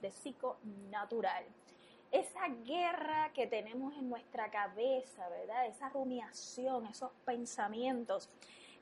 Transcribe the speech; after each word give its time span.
De 0.00 0.10
Psico 0.10 0.56
Natural. 0.90 1.44
Esa 2.12 2.48
guerra 2.64 3.32
que 3.32 3.46
tenemos 3.46 3.94
en 3.96 4.08
nuestra 4.08 4.50
cabeza, 4.50 5.28
¿verdad? 5.28 5.66
Esa 5.66 5.88
rumiación, 5.88 6.86
esos 6.86 7.10
pensamientos. 7.24 8.28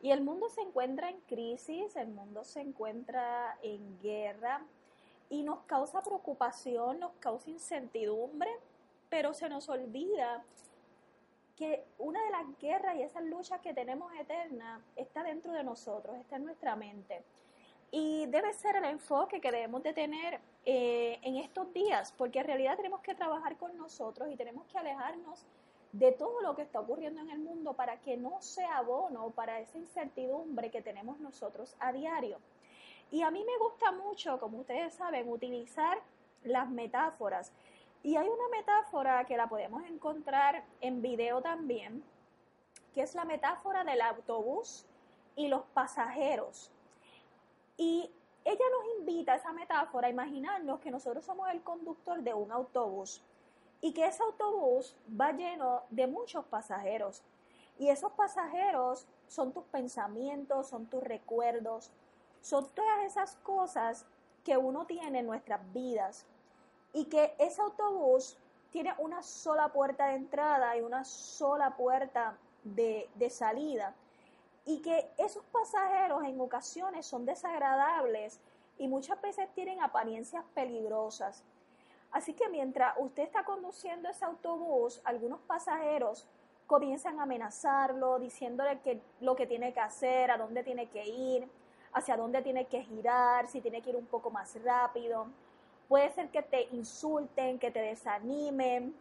Y 0.03 0.11
el 0.11 0.21
mundo 0.21 0.49
se 0.51 0.61
encuentra 0.61 1.09
en 1.09 1.21
crisis, 1.21 1.97
el 1.97 2.09
mundo 2.09 2.45
se 2.45 2.61
encuentra 2.61 3.59
en 3.63 3.99
guerra 4.01 4.63
y 5.31 5.43
nos 5.43 5.61
causa 5.61 6.03
preocupación, 6.03 7.01
nos 7.01 7.13
causa 7.21 7.51
incertidumbre, 7.51 8.51
pero 9.09 9.33
se 9.33 9.49
nos 9.49 9.69
olvida 9.69 10.45
que 11.57 11.85
una 11.99 12.23
de 12.23 12.31
las 12.31 12.59
guerras 12.59 12.97
y 12.97 13.03
esas 13.03 13.25
luchas 13.25 13.61
que 13.61 13.73
tenemos 13.73 14.13
eterna 14.15 14.85
está 14.97 15.23
dentro 15.23 15.53
de 15.53 15.63
nosotros, 15.63 16.17
está 16.17 16.37
en 16.37 16.45
nuestra 16.45 16.77
mente. 16.77 17.23
Y 17.91 18.27
debe 18.27 18.53
ser 18.53 18.77
el 18.77 18.85
enfoque 18.85 19.41
que 19.41 19.53
debemos 19.53 19.83
de 19.83 19.93
tener 19.93 20.41
eh, 20.67 21.19
en 21.23 21.37
estos 21.37 21.73
días, 21.73 22.13
porque 22.17 22.41
en 22.41 22.47
realidad 22.47 22.77
tenemos 22.77 23.01
que 23.01 23.15
trabajar 23.15 23.57
con 23.57 23.77
nosotros 23.77 24.31
y 24.31 24.37
tenemos 24.37 24.67
que 24.67 24.79
alejarnos 24.79 25.45
de 25.93 26.11
todo 26.13 26.41
lo 26.41 26.57
que 26.57 26.63
está 26.63 26.81
ocurriendo 26.81 27.21
en 27.21 27.31
el 27.31 27.39
mundo 27.39 27.75
para 27.75 28.01
que 28.01 28.17
no 28.17 28.41
sea 28.41 28.79
abono 28.79 29.31
para 29.31 29.61
esa 29.61 29.79
incertidumbre 29.79 30.71
que 30.71 30.83
tenemos 30.83 31.21
nosotros 31.21 31.77
a 31.79 31.93
diario. 31.93 32.39
Y 33.11 33.23
a 33.23 33.31
mí 33.31 33.45
me 33.45 33.59
gusta 33.59 33.93
mucho, 33.93 34.41
como 34.41 34.59
ustedes 34.59 34.95
saben, 34.95 35.29
utilizar 35.29 35.99
las 36.43 36.69
metáforas. 36.69 37.53
Y 38.03 38.17
hay 38.17 38.27
una 38.27 38.49
metáfora 38.49 39.25
que 39.25 39.37
la 39.37 39.49
podemos 39.49 39.85
encontrar 39.85 40.65
en 40.81 41.01
video 41.01 41.41
también, 41.43 42.03
que 42.93 43.03
es 43.03 43.15
la 43.15 43.25
metáfora 43.25 43.85
del 43.85 44.01
autobús 44.01 44.87
y 45.37 45.49
los 45.49 45.63
pasajeros. 45.75 46.73
Y 47.77 48.11
esa 49.21 49.53
metáfora 49.53 50.09
imaginarnos 50.09 50.81
que 50.81 50.91
nosotros 50.91 51.25
somos 51.25 51.49
el 51.51 51.63
conductor 51.63 52.21
de 52.23 52.35
un 52.35 52.51
autobús 52.51 53.23
y 53.81 53.93
que 53.93 54.07
ese 54.07 54.23
autobús 54.23 54.97
va 55.21 55.33
lleno 55.33 55.83
de 55.91 56.07
muchos 56.07 56.45
pasajeros. 56.47 57.23
Y 57.79 57.89
esos 57.89 58.13
pasajeros 58.13 59.07
son 59.29 59.53
tus 59.53 59.65
pensamientos, 59.65 60.69
son 60.69 60.87
tus 60.87 61.03
recuerdos, 61.03 61.91
son 62.41 62.69
todas 62.75 63.05
esas 63.05 63.37
cosas 63.37 64.07
que 64.45 64.57
uno 64.57 64.87
tiene 64.87 65.21
en 65.21 65.27
nuestras 65.27 65.61
vidas. 65.73 66.27
Y 66.93 67.07
que 67.07 67.35
ese 67.39 67.61
autobús 67.61 68.37
tiene 68.71 68.95
una 68.99 69.23
sola 69.23 69.69
puerta 69.69 70.07
de 70.07 70.15
entrada 70.15 70.77
y 70.77 70.81
una 70.81 71.05
sola 71.05 71.77
puerta 71.77 72.37
de, 72.63 73.09
de 73.17 73.31
salida 73.31 73.95
y 74.67 74.81
que 74.81 75.11
esos 75.19 75.45
pasajeros 75.47 76.25
en 76.25 76.41
ocasiones 76.41 77.07
son 77.07 77.27
desagradables 77.27 78.41
y 78.79 78.89
muchas 78.89 79.21
veces 79.21 79.49
tienen 79.55 79.83
apariencias 79.83 80.45
peligrosas. 80.55 81.43
Así 82.11 82.33
que 82.33 82.49
mientras 82.49 82.95
usted 82.99 83.25
está 83.25 83.45
conduciendo 83.45 84.09
ese 84.09 84.25
autobús, 84.25 85.01
algunos 85.05 85.41
pasajeros 85.41 86.27
comienzan 86.67 87.19
a 87.19 87.25
amenazarlo, 87.25 88.19
diciéndole 88.19 88.81
que 88.81 89.01
lo 89.21 89.37
que 89.37 89.47
tiene 89.47 89.73
que 89.73 89.81
hacer, 89.81 90.31
a 90.31 90.39
dónde 90.39 90.63
tiene 90.63 90.87
que 90.87 91.05
ir, 91.05 91.49
hacia 91.93 92.17
dónde 92.17 92.43
tiene 92.43 92.67
que 92.67 92.83
girar, 92.83 93.49
si 93.49 93.61
tiene 93.61 93.83
que 93.83 93.91
ir 93.91 93.97
un 93.97 94.07
poco 94.07 94.31
más 94.31 94.61
rápido. 94.63 95.27
Puede 95.89 96.11
ser 96.11 96.29
que 96.31 96.43
te 96.43 96.69
insulten, 96.73 97.59
que 97.59 97.71
te 97.71 97.81
desanimen, 97.81 98.95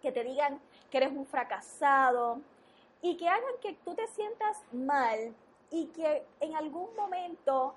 que 0.00 0.12
te 0.12 0.24
digan 0.24 0.60
que 0.90 0.98
eres 0.98 1.12
un 1.12 1.26
fracasado, 1.26 2.40
y 3.02 3.16
que 3.16 3.28
hagan 3.28 3.54
que 3.60 3.74
tú 3.84 3.94
te 3.94 4.06
sientas 4.08 4.62
mal 4.72 5.34
y 5.70 5.86
que 5.86 6.26
en 6.40 6.56
algún 6.56 6.94
momento 6.96 7.74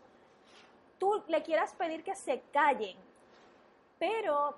tú 1.01 1.23
le 1.27 1.41
quieras 1.41 1.73
pedir 1.73 2.03
que 2.03 2.13
se 2.13 2.41
callen. 2.53 2.95
Pero 3.97 4.55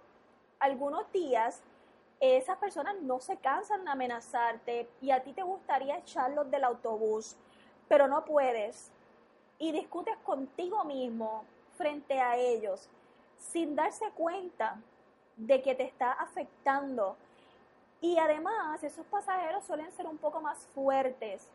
algunos 0.59 1.09
días 1.13 1.63
esas 2.19 2.57
personas 2.57 2.95
no 3.01 3.21
se 3.21 3.37
cansan 3.37 3.85
de 3.85 3.91
amenazarte 3.91 4.89
y 5.01 5.11
a 5.11 5.23
ti 5.23 5.31
te 5.31 5.41
gustaría 5.41 5.97
echarlos 5.97 6.51
del 6.51 6.65
autobús, 6.65 7.37
pero 7.87 8.09
no 8.09 8.25
puedes. 8.25 8.91
Y 9.57 9.71
discutes 9.71 10.17
contigo 10.17 10.83
mismo 10.83 11.45
frente 11.77 12.19
a 12.19 12.35
ellos 12.35 12.89
sin 13.37 13.73
darse 13.73 14.11
cuenta 14.11 14.81
de 15.37 15.61
que 15.61 15.75
te 15.75 15.83
está 15.83 16.11
afectando 16.11 17.15
y 18.01 18.17
además, 18.17 18.83
esos 18.83 19.05
pasajeros 19.05 19.63
suelen 19.63 19.89
ser 19.93 20.07
un 20.07 20.17
poco 20.17 20.41
más 20.41 20.67
fuertes 20.75 21.47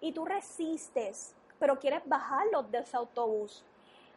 y 0.00 0.12
tú 0.12 0.24
resistes, 0.24 1.34
pero 1.58 1.80
quieres 1.80 2.02
bajarlos 2.06 2.70
de 2.70 2.78
ese 2.78 2.96
autobús. 2.96 3.64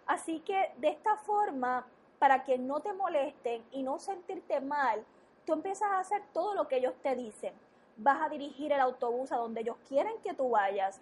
Así 0.05 0.39
que 0.41 0.71
de 0.77 0.89
esta 0.89 1.17
forma, 1.17 1.85
para 2.19 2.43
que 2.43 2.57
no 2.57 2.79
te 2.79 2.93
molesten 2.93 3.63
y 3.71 3.83
no 3.83 3.99
sentirte 3.99 4.59
mal, 4.59 5.03
tú 5.45 5.53
empiezas 5.53 5.89
a 5.89 5.99
hacer 5.99 6.21
todo 6.33 6.53
lo 6.53 6.67
que 6.67 6.77
ellos 6.77 6.93
te 7.01 7.15
dicen. 7.15 7.53
Vas 7.97 8.21
a 8.21 8.29
dirigir 8.29 8.71
el 8.71 8.79
autobús 8.79 9.31
a 9.31 9.37
donde 9.37 9.61
ellos 9.61 9.77
quieren 9.87 10.17
que 10.23 10.33
tú 10.33 10.49
vayas. 10.49 10.99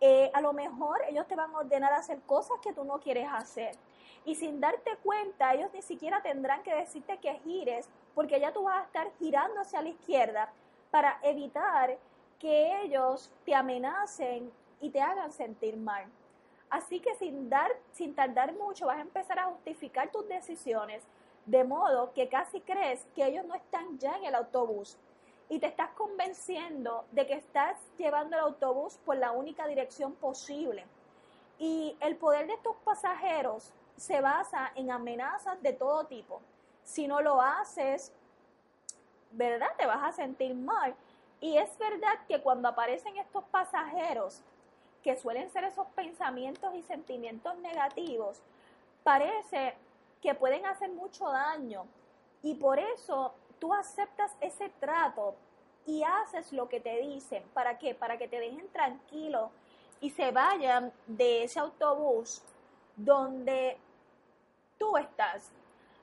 Eh, 0.00 0.30
a 0.34 0.40
lo 0.40 0.52
mejor 0.52 1.00
ellos 1.08 1.26
te 1.26 1.36
van 1.36 1.54
a 1.54 1.58
ordenar 1.58 1.92
hacer 1.92 2.20
cosas 2.22 2.58
que 2.60 2.72
tú 2.72 2.84
no 2.84 2.98
quieres 2.98 3.28
hacer. 3.30 3.76
Y 4.24 4.34
sin 4.34 4.60
darte 4.60 4.96
cuenta, 5.02 5.52
ellos 5.52 5.70
ni 5.72 5.82
siquiera 5.82 6.22
tendrán 6.22 6.62
que 6.62 6.74
decirte 6.74 7.18
que 7.18 7.34
gires 7.40 7.88
porque 8.14 8.40
ya 8.40 8.52
tú 8.52 8.64
vas 8.64 8.82
a 8.82 8.84
estar 8.84 9.10
girando 9.18 9.60
hacia 9.60 9.82
la 9.82 9.88
izquierda 9.88 10.52
para 10.90 11.18
evitar 11.22 11.98
que 12.38 12.82
ellos 12.82 13.30
te 13.44 13.54
amenacen 13.54 14.52
y 14.80 14.90
te 14.90 15.00
hagan 15.00 15.32
sentir 15.32 15.76
mal. 15.76 16.04
Así 16.72 17.00
que 17.00 17.14
sin, 17.16 17.50
dar, 17.50 17.70
sin 17.92 18.14
tardar 18.14 18.54
mucho 18.54 18.86
vas 18.86 18.96
a 18.96 19.02
empezar 19.02 19.38
a 19.38 19.44
justificar 19.44 20.10
tus 20.10 20.26
decisiones, 20.26 21.04
de 21.44 21.64
modo 21.64 22.14
que 22.14 22.30
casi 22.30 22.62
crees 22.62 23.06
que 23.14 23.26
ellos 23.26 23.44
no 23.44 23.54
están 23.54 23.98
ya 23.98 24.16
en 24.16 24.24
el 24.24 24.34
autobús 24.34 24.96
y 25.50 25.58
te 25.58 25.66
estás 25.66 25.90
convenciendo 25.90 27.04
de 27.10 27.26
que 27.26 27.34
estás 27.34 27.76
llevando 27.98 28.36
el 28.36 28.44
autobús 28.44 28.96
por 29.04 29.18
la 29.18 29.32
única 29.32 29.66
dirección 29.66 30.14
posible. 30.14 30.86
Y 31.58 31.94
el 32.00 32.16
poder 32.16 32.46
de 32.46 32.54
estos 32.54 32.76
pasajeros 32.76 33.70
se 33.98 34.22
basa 34.22 34.72
en 34.74 34.90
amenazas 34.90 35.60
de 35.60 35.74
todo 35.74 36.06
tipo. 36.06 36.40
Si 36.84 37.06
no 37.06 37.20
lo 37.20 37.42
haces, 37.42 38.14
¿verdad? 39.32 39.76
Te 39.76 39.84
vas 39.84 40.02
a 40.02 40.12
sentir 40.12 40.54
mal. 40.54 40.94
Y 41.38 41.58
es 41.58 41.76
verdad 41.76 42.18
que 42.26 42.40
cuando 42.40 42.68
aparecen 42.68 43.18
estos 43.18 43.44
pasajeros, 43.50 44.42
que 45.02 45.16
suelen 45.16 45.50
ser 45.50 45.64
esos 45.64 45.86
pensamientos 45.88 46.74
y 46.74 46.82
sentimientos 46.82 47.56
negativos, 47.58 48.40
parece 49.02 49.74
que 50.20 50.34
pueden 50.34 50.64
hacer 50.66 50.90
mucho 50.90 51.28
daño. 51.28 51.84
Y 52.42 52.54
por 52.54 52.78
eso 52.78 53.34
tú 53.58 53.74
aceptas 53.74 54.32
ese 54.40 54.68
trato 54.80 55.34
y 55.86 56.02
haces 56.02 56.52
lo 56.52 56.68
que 56.68 56.80
te 56.80 57.00
dicen. 57.00 57.42
¿Para 57.54 57.78
qué? 57.78 57.94
Para 57.94 58.18
que 58.18 58.28
te 58.28 58.38
dejen 58.38 58.68
tranquilo 58.68 59.50
y 60.00 60.10
se 60.10 60.30
vayan 60.30 60.92
de 61.06 61.44
ese 61.44 61.58
autobús 61.58 62.42
donde 62.96 63.76
tú 64.78 64.96
estás. 64.96 65.50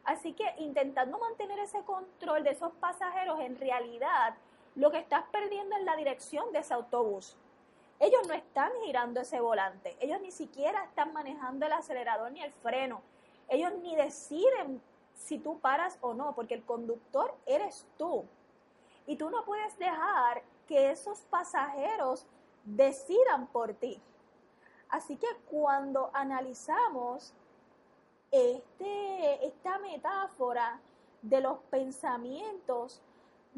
Así 0.03 0.33
que 0.33 0.45
intentando 0.57 1.19
mantener 1.19 1.59
ese 1.59 1.81
control 1.83 2.43
de 2.43 2.51
esos 2.51 2.71
pasajeros, 2.73 3.39
en 3.41 3.59
realidad 3.59 4.35
lo 4.75 4.91
que 4.91 4.97
estás 4.99 5.23
perdiendo 5.31 5.75
es 5.75 5.83
la 5.83 5.95
dirección 5.95 6.51
de 6.51 6.59
ese 6.59 6.73
autobús. 6.73 7.37
Ellos 7.99 8.27
no 8.27 8.33
están 8.33 8.71
girando 8.83 9.19
ese 9.21 9.39
volante, 9.41 9.97
ellos 9.99 10.21
ni 10.21 10.31
siquiera 10.31 10.83
están 10.85 11.11
manejando 11.13 11.65
el 11.65 11.73
acelerador 11.73 12.31
ni 12.31 12.41
el 12.41 12.53
freno, 12.53 13.01
ellos 13.49 13.73
ni 13.81 13.95
deciden 13.95 14.81
si 15.15 15.37
tú 15.37 15.59
paras 15.59 15.97
o 16.01 16.13
no, 16.13 16.33
porque 16.33 16.53
el 16.53 16.63
conductor 16.63 17.35
eres 17.45 17.85
tú. 17.97 18.25
Y 19.05 19.17
tú 19.17 19.29
no 19.29 19.43
puedes 19.43 19.77
dejar 19.77 20.43
que 20.67 20.91
esos 20.91 21.19
pasajeros 21.23 22.25
decidan 22.63 23.47
por 23.47 23.73
ti. 23.73 24.01
Así 24.89 25.17
que 25.17 25.27
cuando 25.49 26.09
analizamos 26.13 27.33
este, 28.31 29.45
esta 29.45 29.77
metáfora 29.79 30.79
de 31.21 31.41
los 31.41 31.59
pensamientos, 31.69 33.01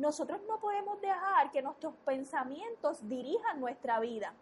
nosotros 0.01 0.41
no 0.47 0.59
podemos 0.59 0.99
dejar 0.99 1.51
que 1.51 1.61
nuestros 1.61 1.93
pensamientos 2.03 3.07
dirijan 3.07 3.59
nuestra 3.59 3.99
vida. 3.99 4.33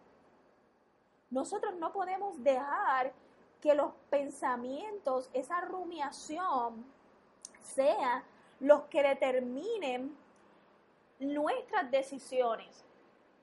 Nosotros 1.28 1.74
no 1.74 1.92
podemos 1.92 2.42
dejar 2.42 3.12
que 3.60 3.74
los 3.74 3.92
pensamientos, 4.08 5.28
esa 5.34 5.60
rumiación, 5.60 6.86
sea 7.60 8.24
los 8.58 8.84
que 8.84 9.02
determinen 9.02 10.16
nuestras 11.18 11.90
decisiones. 11.90 12.82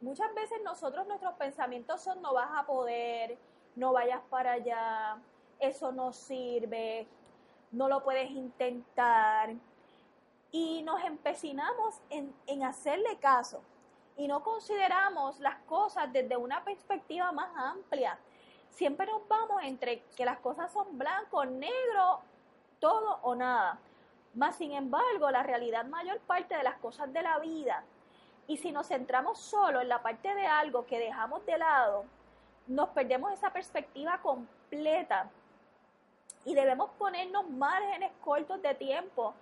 Muchas 0.01 0.33
veces 0.33 0.59
nosotros 0.63 1.05
nuestros 1.05 1.35
pensamientos 1.35 2.01
son 2.01 2.19
no 2.23 2.33
vas 2.33 2.49
a 2.51 2.65
poder, 2.65 3.37
no 3.75 3.93
vayas 3.93 4.21
para 4.31 4.53
allá, 4.53 5.19
eso 5.59 5.91
no 5.91 6.11
sirve, 6.11 7.07
no 7.71 7.87
lo 7.87 8.03
puedes 8.03 8.31
intentar. 8.31 9.53
Y 10.51 10.81
nos 10.83 11.03
empecinamos 11.03 12.01
en, 12.09 12.33
en 12.47 12.63
hacerle 12.63 13.17
caso 13.17 13.61
y 14.15 14.27
no 14.27 14.43
consideramos 14.43 15.39
las 15.39 15.57
cosas 15.67 16.11
desde 16.11 16.35
una 16.35 16.63
perspectiva 16.63 17.31
más 17.31 17.49
amplia. 17.55 18.17
Siempre 18.69 19.05
nos 19.05 19.27
vamos 19.27 19.61
entre 19.63 20.01
que 20.15 20.25
las 20.25 20.39
cosas 20.39 20.71
son 20.71 20.97
blanco, 20.97 21.45
negro, 21.45 22.21
todo 22.79 23.19
o 23.21 23.35
nada. 23.35 23.79
Más 24.33 24.55
sin 24.55 24.71
embargo, 24.71 25.29
la 25.31 25.43
realidad 25.43 25.85
mayor 25.85 26.19
parte 26.21 26.55
de 26.55 26.63
las 26.63 26.77
cosas 26.77 27.11
de 27.11 27.21
la 27.21 27.39
vida, 27.39 27.83
y 28.47 28.57
si 28.57 28.71
nos 28.71 28.87
centramos 28.87 29.39
solo 29.39 29.81
en 29.81 29.89
la 29.89 30.01
parte 30.01 30.33
de 30.33 30.47
algo 30.47 30.85
que 30.85 30.99
dejamos 30.99 31.45
de 31.45 31.57
lado, 31.57 32.05
nos 32.65 32.89
perdemos 32.89 33.33
esa 33.33 33.51
perspectiva 33.51 34.19
completa 34.21 35.29
y 36.45 36.55
debemos 36.55 36.89
ponernos 36.91 37.49
márgenes 37.49 38.11
cortos 38.23 38.61
de 38.61 38.73
tiempo 38.75 39.33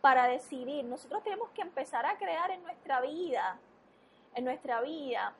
para 0.00 0.26
decidir. 0.26 0.84
Nosotros 0.84 1.22
tenemos 1.22 1.50
que 1.50 1.62
empezar 1.62 2.06
a 2.06 2.16
crear 2.16 2.50
en 2.50 2.62
nuestra 2.62 3.00
vida, 3.00 3.58
en 4.34 4.44
nuestra 4.44 4.80
vida, 4.80 5.34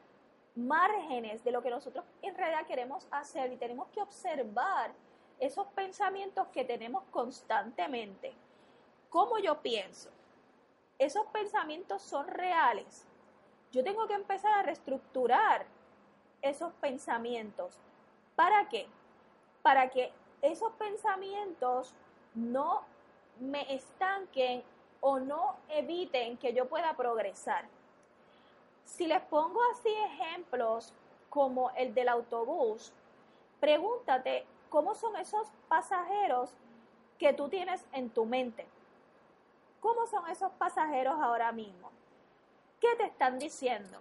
márgenes 0.55 1.43
de 1.45 1.53
lo 1.53 1.63
que 1.63 1.71
nosotros 1.71 2.05
en 2.23 2.35
realidad 2.35 2.67
queremos 2.67 3.07
hacer 3.11 3.53
y 3.53 3.57
tenemos 3.57 3.89
que 3.89 4.03
observar 4.03 4.93
esos 5.39 5.67
pensamientos 5.69 6.49
que 6.49 6.65
tenemos 6.65 7.05
constantemente. 7.11 8.35
¿Cómo 9.09 9.39
yo 9.39 9.61
pienso? 9.63 10.11
¿Esos 10.99 11.27
pensamientos 11.29 12.03
son 12.03 12.29
reales? 12.29 13.07
Yo 13.73 13.83
tengo 13.83 14.07
que 14.07 14.15
empezar 14.15 14.53
a 14.53 14.63
reestructurar 14.63 15.65
esos 16.43 16.73
pensamientos. 16.75 17.79
¿Para 18.37 18.69
qué? 18.69 18.87
Para 19.63 19.89
que 19.89 20.13
esos 20.43 20.73
pensamientos 20.73 21.95
no 22.35 22.83
me 23.41 23.75
estanquen 23.75 24.63
o 25.01 25.19
no 25.19 25.57
eviten 25.69 26.37
que 26.37 26.53
yo 26.53 26.69
pueda 26.69 26.95
progresar. 26.95 27.67
Si 28.85 29.07
les 29.07 29.23
pongo 29.23 29.61
así 29.73 29.89
ejemplos 29.89 30.93
como 31.29 31.71
el 31.71 31.95
del 31.95 32.09
autobús, 32.09 32.93
pregúntate 33.61 34.45
cómo 34.69 34.95
son 34.95 35.17
esos 35.17 35.49
pasajeros 35.69 36.55
que 37.19 37.33
tú 37.33 37.49
tienes 37.49 37.87
en 37.93 38.11
tu 38.11 38.25
mente. 38.25 38.67
¿Cómo 39.81 40.07
son 40.07 40.29
esos 40.29 40.53
pasajeros 40.53 41.15
ahora 41.21 41.53
mismo? 41.53 41.91
¿Qué 42.81 42.95
te 42.97 43.05
están 43.05 43.39
diciendo? 43.39 44.01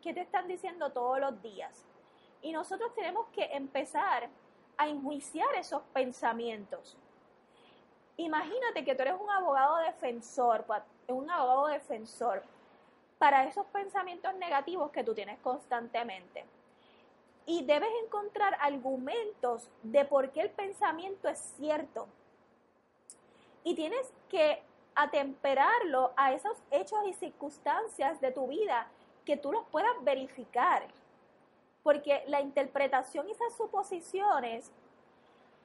¿Qué 0.00 0.12
te 0.12 0.20
están 0.20 0.46
diciendo 0.48 0.90
todos 0.90 1.20
los 1.20 1.40
días? 1.42 1.84
Y 2.42 2.52
nosotros 2.52 2.94
tenemos 2.94 3.26
que 3.28 3.44
empezar 3.44 4.28
a 4.76 4.88
enjuiciar 4.88 5.54
esos 5.54 5.82
pensamientos. 5.92 6.96
Imagínate 8.22 8.84
que 8.84 8.94
tú 8.94 9.02
eres 9.02 9.16
un 9.20 9.28
abogado 9.28 9.78
defensor, 9.78 10.64
un 11.08 11.28
abogado 11.28 11.66
defensor 11.66 12.42
para 13.18 13.44
esos 13.48 13.66
pensamientos 13.66 14.32
negativos 14.36 14.92
que 14.92 15.02
tú 15.02 15.12
tienes 15.12 15.40
constantemente. 15.40 16.44
Y 17.46 17.64
debes 17.64 17.90
encontrar 18.04 18.56
argumentos 18.60 19.68
de 19.82 20.04
por 20.04 20.30
qué 20.30 20.42
el 20.42 20.50
pensamiento 20.50 21.28
es 21.28 21.38
cierto. 21.56 22.06
Y 23.64 23.74
tienes 23.74 24.12
que 24.28 24.62
atemperarlo 24.94 26.12
a 26.16 26.32
esos 26.32 26.56
hechos 26.70 27.00
y 27.08 27.14
circunstancias 27.14 28.20
de 28.20 28.30
tu 28.30 28.46
vida 28.46 28.86
que 29.24 29.36
tú 29.36 29.50
los 29.50 29.66
puedas 29.66 29.94
verificar. 30.02 30.86
Porque 31.82 32.22
la 32.28 32.40
interpretación 32.40 33.28
y 33.28 33.32
esas 33.32 33.56
suposiciones 33.56 34.70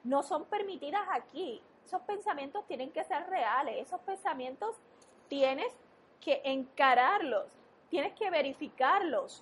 no 0.03 0.24
son 0.24 0.45
permitidas 0.45 1.07
aquí. 1.12 1.62
Esos 1.88 2.01
pensamientos 2.01 2.68
tienen 2.68 2.92
que 2.92 3.01
ser 3.06 3.30
reales. 3.30 3.78
Esos 3.78 4.01
pensamientos 4.01 4.75
tienes 5.30 5.74
que 6.19 6.42
encararlos, 6.44 7.45
tienes 7.89 8.12
que 8.13 8.30
verificarlos. 8.30 9.42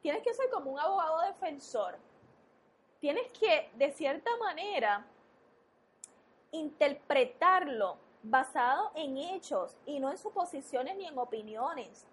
Tienes 0.00 0.22
que 0.22 0.32
ser 0.32 0.48
como 0.48 0.70
un 0.70 0.80
abogado 0.80 1.20
defensor. 1.20 1.98
Tienes 2.98 3.28
que, 3.38 3.70
de 3.74 3.90
cierta 3.90 4.34
manera, 4.38 5.04
interpretarlo 6.50 7.98
basado 8.22 8.90
en 8.94 9.18
hechos 9.18 9.76
y 9.84 10.00
no 10.00 10.10
en 10.10 10.16
suposiciones 10.16 10.96
ni 10.96 11.06
en 11.06 11.18
opiniones. 11.18 12.06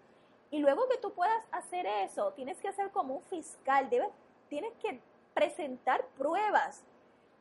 Y 0.51 0.59
luego 0.59 0.89
que 0.89 0.97
tú 0.97 1.13
puedas 1.13 1.45
hacer 1.53 1.85
eso, 1.85 2.33
tienes 2.33 2.59
que 2.59 2.67
hacer 2.67 2.91
como 2.91 3.15
un 3.15 3.23
fiscal, 3.23 3.89
debes, 3.89 4.09
tienes 4.49 4.73
que 4.81 4.99
presentar 5.33 6.05
pruebas 6.17 6.83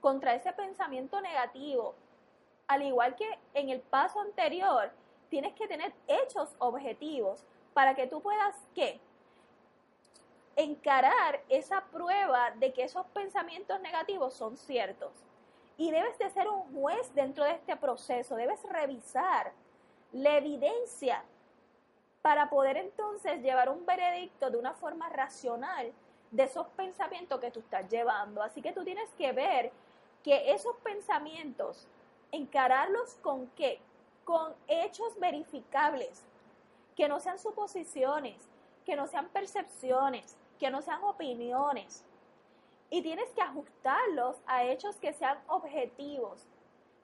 contra 0.01 0.37
ese 0.37 0.53
pensamiento 0.53 1.21
negativo. 1.21 1.97
Al 2.73 2.81
igual 2.81 3.15
que 3.17 3.39
en 3.53 3.69
el 3.69 3.83
paso 3.83 4.19
anterior, 4.19 4.91
tienes 5.29 5.53
que 5.53 5.69
tener 5.69 5.93
hechos 6.09 6.55
objetivos 6.59 7.45
para 7.75 7.95
que 7.95 8.07
tú 8.07 8.23
puedas, 8.23 8.57
¿qué? 8.75 8.99
Encarar 10.57 11.43
esa 11.51 11.85
prueba 11.93 12.51
de 12.53 12.73
que 12.73 12.85
esos 12.85 13.05
pensamientos 13.09 13.79
negativos 13.83 14.33
son 14.33 14.57
ciertos. 14.57 15.13
Y 15.77 15.91
debes 15.91 16.17
de 16.17 16.31
ser 16.31 16.49
un 16.49 16.75
juez 16.75 17.15
dentro 17.15 17.45
de 17.45 17.51
este 17.51 17.77
proceso, 17.77 18.37
debes 18.37 18.63
revisar 18.63 19.53
la 20.11 20.39
evidencia 20.39 21.23
para 22.23 22.49
poder 22.49 22.79
entonces 22.79 23.43
llevar 23.43 23.69
un 23.69 23.85
veredicto 23.85 24.49
de 24.49 24.57
una 24.57 24.73
forma 24.73 25.11
racional 25.11 25.93
de 26.31 26.45
esos 26.45 26.67
pensamientos 26.69 27.39
que 27.39 27.51
tú 27.51 27.61
estás 27.61 27.87
llevando. 27.91 28.43
Así 28.43 28.63
que 28.63 28.73
tú 28.73 28.83
tienes 28.83 29.11
que 29.19 29.31
ver 29.33 29.71
que 30.25 30.55
esos 30.55 30.75
pensamientos, 30.77 31.87
encararlos 32.33 33.15
con 33.23 33.47
qué? 33.49 33.81
Con 34.25 34.55
hechos 34.67 35.19
verificables, 35.21 36.25
que 36.97 37.09
no 37.09 37.21
sean 37.21 37.39
suposiciones, 37.39 38.49
que 38.85 38.97
no 38.97 39.07
sean 39.07 39.29
percepciones, 39.29 40.37
que 40.59 40.71
no 40.71 40.83
sean 40.83 41.03
opiniones. 41.05 42.05
Y 42.91 43.03
tienes 43.03 43.31
que 43.31 43.43
ajustarlos 43.43 44.43
a 44.47 44.65
hechos 44.65 44.97
que 44.97 45.13
sean 45.13 45.39
objetivos, 45.47 46.47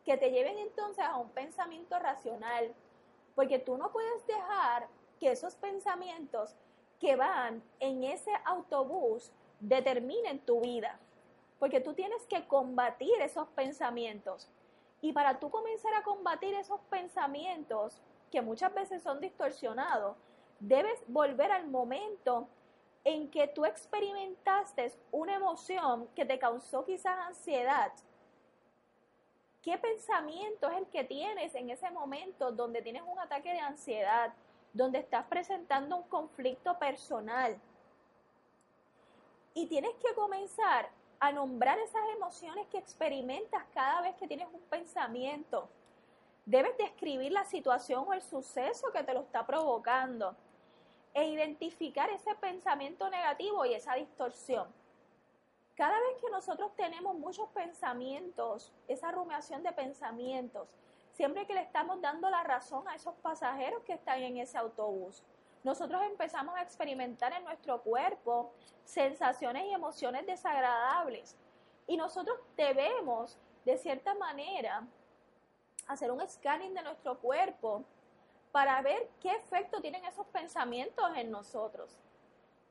que 0.05 0.17
te 0.17 0.31
lleven 0.31 0.59
entonces 0.59 1.05
a 1.05 1.17
un 1.17 1.31
pensamiento 1.31 1.99
racional, 1.99 2.75
porque 3.35 3.59
tú 3.59 3.77
no 3.77 3.93
puedes 3.93 4.27
dejar 4.27 4.89
que 5.21 5.31
esos 5.31 5.55
pensamientos 5.55 6.57
que 6.99 7.17
van 7.17 7.63
en 7.81 8.05
ese 8.05 8.33
autobús 8.45 9.33
determinen 9.61 10.39
tu 10.41 10.61
vida. 10.61 10.99
Porque 11.59 11.81
tú 11.81 11.95
tienes 11.95 12.25
que 12.27 12.47
combatir 12.47 13.21
esos 13.21 13.49
pensamientos. 13.49 14.49
Y 15.00 15.12
para 15.12 15.38
tú 15.38 15.50
comenzar 15.50 15.95
a 15.95 16.02
combatir 16.02 16.55
esos 16.55 16.81
pensamientos, 16.90 18.00
que 18.31 18.43
muchas 18.43 18.75
veces 18.75 19.02
son 19.02 19.21
distorsionados, 19.21 20.17
debes 20.61 21.00
volver 21.07 21.52
al 21.52 21.67
momento 21.69 22.49
en 23.05 23.31
que 23.31 23.47
tú 23.49 23.64
experimentaste 23.64 24.93
una 25.12 25.37
emoción 25.37 26.09
que 26.14 26.25
te 26.25 26.38
causó 26.38 26.85
quizás 26.85 27.17
ansiedad. 27.26 27.93
¿Qué 29.62 29.78
pensamiento 29.78 30.69
es 30.69 30.78
el 30.78 30.87
que 30.87 31.05
tienes 31.05 31.55
en 31.55 31.71
ese 31.71 31.90
momento 31.90 32.52
donde 32.52 32.83
tienes 32.83 33.02
un 33.07 33.19
ataque 33.19 33.52
de 33.52 33.61
ansiedad? 33.61 34.33
donde 34.73 34.99
estás 34.99 35.26
presentando 35.26 35.97
un 35.97 36.05
conflicto 36.05 36.78
personal. 36.78 37.59
Y 39.55 39.67
tienes 39.67 39.95
que 39.97 40.14
comenzar 40.14 40.88
a 41.21 41.33
nombrar 41.33 41.79
esas 41.79 42.03
emociones 42.15 42.67
que 42.69 42.79
experimentas 42.79 43.65
cada 43.75 44.01
vez 44.03 44.15
que 44.17 44.29
tienes 44.29 44.49
un 44.53 44.61
pensamiento. 44.63 45.69
Debes 46.47 46.77
describir 46.79 47.33
la 47.33 47.45
situación 47.45 48.05
o 48.07 48.13
el 48.13 48.23
suceso 48.23 48.91
que 48.93 49.03
te 49.03 49.13
lo 49.13 49.21
está 49.21 49.47
provocando 49.47 50.35
e 51.13 51.27
identificar 51.27 52.09
ese 52.11 52.35
pensamiento 52.37 53.11
negativo 53.11 53.65
y 53.65 53.75
esa 53.75 53.95
distorsión. 53.95 54.69
Cada 55.75 55.99
vez 56.01 56.17
que 56.21 56.31
nosotros 56.31 56.75
tenemos 56.75 57.17
muchos 57.17 57.49
pensamientos, 57.51 58.73
esa 58.89 59.13
rumiación 59.13 59.63
de 59.63 59.73
pensamientos, 59.73 60.77
siempre 61.13 61.47
que 61.47 61.55
le 61.55 61.63
estamos 61.63 62.01
dando 62.01 62.31
la 62.31 62.43
razón 62.43 62.87
a 62.89 62.95
esos 62.95 63.15
pasajeros 63.17 63.83
que 63.83 63.95
están 63.95 64.21
en 64.23 64.39
ese 64.39 64.59
autobús. 64.59 65.23
Nosotros 65.65 66.03
empezamos 66.03 66.57
a 66.57 66.62
experimentar 66.62 67.33
en 67.33 67.45
nuestro 67.45 67.83
cuerpo 67.83 68.53
sensaciones 68.85 69.65
y 69.67 69.73
emociones 69.73 70.27
desagradables. 70.27 71.37
Y 71.87 71.97
nosotros 71.97 72.38
debemos, 72.57 73.38
de 73.65 73.77
cierta 73.77 74.15
manera, 74.15 74.87
hacer 75.88 76.11
un 76.11 76.27
scanning 76.29 76.75
de 76.75 76.83
nuestro 76.83 77.19
cuerpo 77.19 77.85
para 78.53 78.81
ver 78.83 79.09
qué 79.21 79.31
efecto 79.33 79.81
tienen 79.81 80.05
esos 80.05 80.27
pensamientos 80.29 81.11
en 81.17 81.31
nosotros. 81.31 81.99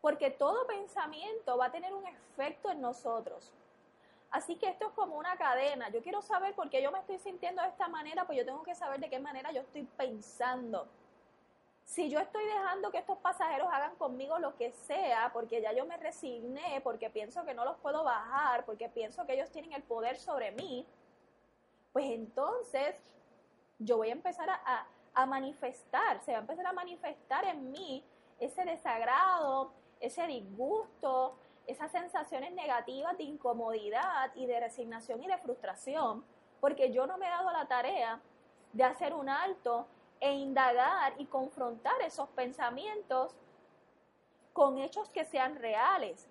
Porque 0.01 0.31
todo 0.31 0.67
pensamiento 0.67 1.57
va 1.57 1.65
a 1.65 1.71
tener 1.71 1.93
un 1.93 2.05
efecto 2.05 2.69
en 2.71 2.81
nosotros. 2.81 3.53
Así 4.29 4.55
que 4.55 4.67
esto 4.67 4.87
es 4.87 4.93
como 4.93 5.17
una 5.17 5.37
cadena. 5.37 5.89
Yo 5.89 6.01
quiero 6.01 6.21
saber 6.21 6.53
por 6.53 6.69
qué 6.69 6.81
yo 6.81 6.91
me 6.91 6.99
estoy 6.99 7.17
sintiendo 7.17 7.61
de 7.61 7.69
esta 7.69 7.87
manera, 7.87 8.25
pues 8.25 8.37
yo 8.37 8.45
tengo 8.45 8.63
que 8.63 8.75
saber 8.75 8.99
de 8.99 9.09
qué 9.09 9.19
manera 9.19 9.51
yo 9.51 9.61
estoy 9.61 9.83
pensando. 9.83 10.87
Si 11.87 12.09
yo 12.09 12.19
estoy 12.19 12.43
dejando 12.43 12.91
que 12.91 12.97
estos 12.97 13.17
pasajeros 13.19 13.69
hagan 13.71 13.95
conmigo 13.95 14.37
lo 14.39 14.57
que 14.57 14.73
sea, 14.73 15.31
porque 15.31 15.61
ya 15.61 15.71
yo 15.71 15.85
me 15.85 15.95
resigné, 15.95 16.81
porque 16.83 17.09
pienso 17.09 17.45
que 17.45 17.53
no 17.53 17.63
los 17.63 17.77
puedo 17.77 18.03
bajar, 18.03 18.65
porque 18.65 18.89
pienso 18.89 19.25
que 19.25 19.35
ellos 19.35 19.49
tienen 19.51 19.71
el 19.71 19.83
poder 19.83 20.17
sobre 20.17 20.51
mí, 20.51 20.85
pues 21.93 22.05
entonces 22.07 22.93
yo 23.79 23.95
voy 23.95 24.09
a 24.09 24.11
empezar 24.11 24.49
a, 24.49 25.25
manifestar, 25.25 26.19
se 26.21 26.33
va 26.33 26.39
a 26.39 26.41
empezar 26.41 26.67
a 26.67 26.73
manifestar 26.73 27.45
en 27.45 27.71
mí 27.71 28.03
ese 28.37 28.65
desagrado, 28.65 29.71
ese 30.01 30.27
disgusto, 30.27 31.37
esas 31.65 31.89
sensaciones 31.89 32.51
negativas 32.51 33.17
de 33.17 33.23
incomodidad 33.23 34.35
y 34.35 34.45
de 34.45 34.59
resignación 34.59 35.23
y 35.23 35.27
de 35.27 35.37
frustración, 35.37 36.23
porque 36.59 36.91
yo 36.91 37.07
no 37.07 37.17
me 37.17 37.27
he 37.27 37.29
dado 37.29 37.49
la 37.51 37.65
tarea 37.65 38.19
de 38.73 38.83
hacer 38.83 39.13
un 39.13 39.29
alto 39.29 39.87
e 40.19 40.31
indagar 40.31 41.13
y 41.17 41.25
confrontar 41.25 42.01
esos 42.01 42.29
pensamientos 42.29 43.35
con 44.53 44.79
hechos 44.79 45.09
que 45.09 45.25
sean 45.25 45.55
reales. 45.55 46.27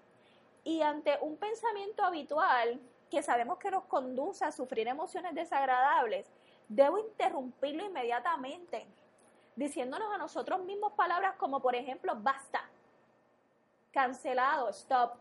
Y 0.65 0.83
ante 0.83 1.17
un 1.21 1.37
pensamiento 1.37 2.03
habitual 2.03 2.81
que 3.11 3.23
sabemos 3.23 3.59
que 3.59 3.71
nos 3.71 3.85
conduce 3.85 4.45
a 4.45 4.53
sufrir 4.53 4.89
emociones 4.89 5.35
desagradables, 5.35 6.27
debo 6.69 6.99
interrumpirlo 6.99 7.85
inmediatamente, 7.85 8.87
diciéndonos 9.55 10.13
a 10.13 10.19
nosotros 10.19 10.61
mismos 10.65 10.93
palabras 10.95 11.37
como 11.37 11.61
por 11.61 11.77
ejemplo, 11.77 12.17
basta, 12.17 12.69
cancelado, 13.93 14.69
stop, 14.71 15.15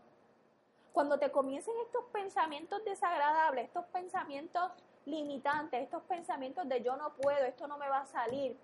cuando 0.96 1.18
te 1.18 1.30
comiencen 1.30 1.74
estos 1.84 2.06
pensamientos 2.06 2.82
desagradables, 2.82 3.66
estos 3.66 3.84
pensamientos 3.84 4.72
limitantes, 5.04 5.82
estos 5.82 6.02
pensamientos 6.04 6.66
de 6.66 6.82
yo 6.82 6.96
no 6.96 7.12
puedo, 7.12 7.44
esto 7.44 7.68
no 7.68 7.76
me 7.76 7.86
va 7.86 7.98
a 7.98 8.06
salir, 8.06 8.56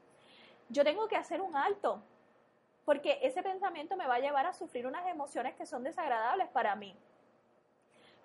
yo 0.71 0.83
tengo 0.83 1.07
que 1.09 1.17
hacer 1.17 1.43
un 1.43 1.55
alto, 1.55 2.01
porque 2.87 3.19
ese 3.21 3.43
pensamiento 3.43 3.99
me 3.99 4.07
va 4.07 4.15
a 4.15 4.21
llevar 4.21 4.47
a 4.47 4.55
sufrir 4.55 4.87
unas 4.87 5.07
emociones 5.09 5.55
que 5.57 5.67
son 5.67 5.83
desagradables 5.83 6.49
para 6.49 6.75
mí. 6.75 6.97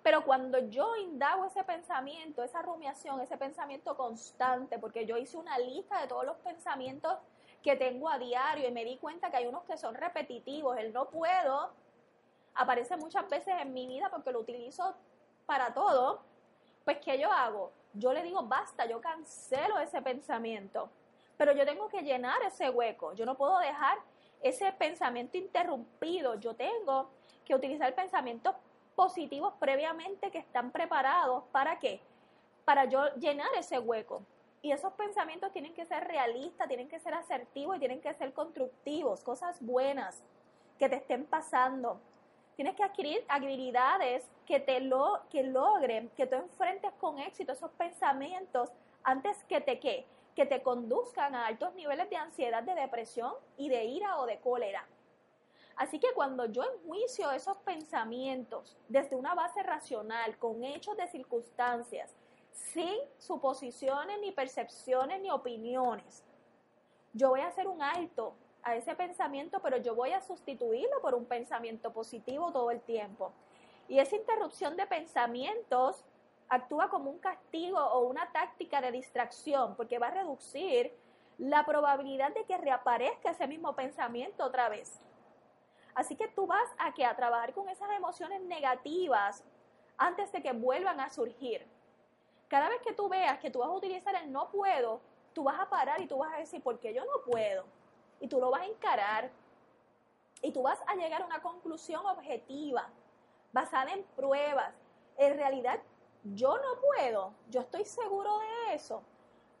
Pero 0.02 0.24
cuando 0.24 0.58
yo 0.70 0.96
indago 0.96 1.44
ese 1.44 1.62
pensamiento, 1.64 2.42
esa 2.42 2.62
rumiación, 2.62 3.20
ese 3.20 3.36
pensamiento 3.36 3.94
constante, 3.94 4.78
porque 4.78 5.04
yo 5.04 5.18
hice 5.18 5.36
una 5.36 5.58
lista 5.58 6.00
de 6.00 6.06
todos 6.06 6.24
los 6.24 6.38
pensamientos 6.38 7.18
que 7.62 7.76
tengo 7.76 8.08
a 8.08 8.18
diario 8.18 8.68
y 8.68 8.72
me 8.72 8.86
di 8.86 8.96
cuenta 8.96 9.30
que 9.30 9.36
hay 9.36 9.46
unos 9.46 9.64
que 9.64 9.76
son 9.76 9.94
repetitivos, 9.94 10.78
el 10.78 10.94
no 10.94 11.10
puedo, 11.10 11.74
aparece 12.54 12.96
muchas 12.96 13.28
veces 13.28 13.54
en 13.60 13.72
mi 13.72 13.86
vida 13.86 14.10
porque 14.10 14.32
lo 14.32 14.40
utilizo 14.40 14.94
para 15.46 15.72
todo, 15.72 16.22
pues 16.84 16.98
¿qué 16.98 17.18
yo 17.18 17.30
hago? 17.32 17.72
Yo 17.94 18.12
le 18.12 18.22
digo, 18.22 18.42
basta, 18.42 18.86
yo 18.86 19.00
cancelo 19.00 19.78
ese 19.78 20.02
pensamiento, 20.02 20.90
pero 21.36 21.52
yo 21.52 21.64
tengo 21.64 21.88
que 21.88 22.02
llenar 22.02 22.42
ese 22.42 22.70
hueco, 22.70 23.14
yo 23.14 23.24
no 23.24 23.36
puedo 23.36 23.58
dejar 23.58 23.98
ese 24.42 24.72
pensamiento 24.72 25.36
interrumpido, 25.36 26.34
yo 26.36 26.54
tengo 26.54 27.10
que 27.44 27.54
utilizar 27.54 27.94
pensamientos 27.94 28.54
positivos 28.94 29.54
previamente 29.58 30.30
que 30.30 30.38
están 30.38 30.70
preparados 30.70 31.44
para 31.52 31.78
qué? 31.78 32.00
Para 32.64 32.84
yo 32.84 33.14
llenar 33.14 33.48
ese 33.56 33.78
hueco. 33.78 34.22
Y 34.60 34.72
esos 34.72 34.92
pensamientos 34.94 35.52
tienen 35.52 35.72
que 35.72 35.86
ser 35.86 36.04
realistas, 36.04 36.66
tienen 36.66 36.88
que 36.88 36.98
ser 36.98 37.14
asertivos 37.14 37.76
y 37.76 37.78
tienen 37.78 38.00
que 38.00 38.12
ser 38.14 38.32
constructivos, 38.32 39.22
cosas 39.22 39.64
buenas 39.64 40.22
que 40.78 40.88
te 40.88 40.96
estén 40.96 41.24
pasando. 41.24 42.00
Tienes 42.58 42.74
que 42.74 42.82
adquirir 42.82 43.24
habilidades 43.28 44.28
que 44.44 44.58
te 44.58 44.80
lo, 44.80 45.22
que 45.30 45.44
logren 45.44 46.08
que 46.16 46.26
tú 46.26 46.34
enfrentes 46.34 46.92
con 46.94 47.20
éxito 47.20 47.52
esos 47.52 47.70
pensamientos 47.70 48.72
antes 49.04 49.44
que 49.44 49.60
te 49.60 49.78
que, 49.78 50.04
que 50.34 50.44
te 50.44 50.60
conduzcan 50.60 51.36
a 51.36 51.46
altos 51.46 51.72
niveles 51.76 52.10
de 52.10 52.16
ansiedad, 52.16 52.64
de 52.64 52.74
depresión 52.74 53.32
y 53.56 53.68
de 53.68 53.84
ira 53.84 54.18
o 54.18 54.26
de 54.26 54.40
cólera. 54.40 54.84
Así 55.76 56.00
que 56.00 56.12
cuando 56.16 56.46
yo 56.46 56.64
enjuicio 56.64 57.30
esos 57.30 57.56
pensamientos 57.58 58.76
desde 58.88 59.14
una 59.14 59.36
base 59.36 59.62
racional, 59.62 60.36
con 60.38 60.64
hechos 60.64 60.96
de 60.96 61.06
circunstancias, 61.06 62.12
sin 62.50 62.98
suposiciones, 63.18 64.18
ni 64.18 64.32
percepciones, 64.32 65.20
ni 65.20 65.30
opiniones, 65.30 66.24
yo 67.12 67.28
voy 67.28 67.40
a 67.42 67.46
hacer 67.46 67.68
un 67.68 67.80
alto 67.80 68.34
a 68.62 68.76
ese 68.76 68.94
pensamiento, 68.94 69.60
pero 69.60 69.76
yo 69.78 69.94
voy 69.94 70.12
a 70.12 70.20
sustituirlo 70.20 71.00
por 71.00 71.14
un 71.14 71.24
pensamiento 71.24 71.92
positivo 71.92 72.52
todo 72.52 72.70
el 72.70 72.80
tiempo. 72.80 73.32
Y 73.88 73.98
esa 73.98 74.16
interrupción 74.16 74.76
de 74.76 74.86
pensamientos 74.86 76.04
actúa 76.48 76.88
como 76.88 77.10
un 77.10 77.18
castigo 77.18 77.78
o 77.78 78.06
una 78.06 78.30
táctica 78.32 78.80
de 78.80 78.92
distracción, 78.92 79.74
porque 79.76 79.98
va 79.98 80.08
a 80.08 80.12
reducir 80.12 80.92
la 81.38 81.64
probabilidad 81.64 82.34
de 82.34 82.44
que 82.44 82.56
reaparezca 82.56 83.30
ese 83.30 83.46
mismo 83.46 83.74
pensamiento 83.74 84.44
otra 84.44 84.68
vez. 84.68 85.00
Así 85.94 86.16
que 86.16 86.28
tú 86.28 86.46
vas 86.46 86.68
a 86.78 86.92
que 86.94 87.04
a 87.04 87.16
trabajar 87.16 87.52
con 87.52 87.68
esas 87.68 87.90
emociones 87.90 88.40
negativas 88.42 89.44
antes 89.96 90.30
de 90.32 90.42
que 90.42 90.52
vuelvan 90.52 91.00
a 91.00 91.10
surgir. 91.10 91.66
Cada 92.48 92.68
vez 92.68 92.80
que 92.82 92.92
tú 92.92 93.08
veas 93.08 93.38
que 93.38 93.50
tú 93.50 93.60
vas 93.60 93.68
a 93.68 93.72
utilizar 93.72 94.14
el 94.14 94.30
no 94.32 94.50
puedo, 94.50 95.00
tú 95.32 95.44
vas 95.44 95.58
a 95.60 95.68
parar 95.68 96.00
y 96.00 96.06
tú 96.06 96.18
vas 96.18 96.32
a 96.32 96.38
decir, 96.38 96.62
¿por 96.62 96.78
qué 96.78 96.94
yo 96.94 97.04
no 97.04 97.22
puedo? 97.24 97.64
Y 98.20 98.28
tú 98.28 98.40
lo 98.40 98.50
vas 98.50 98.62
a 98.62 98.66
encarar 98.66 99.30
y 100.42 100.52
tú 100.52 100.62
vas 100.62 100.78
a 100.86 100.94
llegar 100.94 101.22
a 101.22 101.26
una 101.26 101.42
conclusión 101.42 102.04
objetiva, 102.06 102.88
basada 103.52 103.92
en 103.92 104.04
pruebas. 104.16 104.72
En 105.16 105.36
realidad, 105.36 105.80
yo 106.22 106.56
no 106.56 106.80
puedo, 106.80 107.32
yo 107.48 107.60
estoy 107.60 107.84
seguro 107.84 108.38
de 108.38 108.74
eso, 108.74 109.02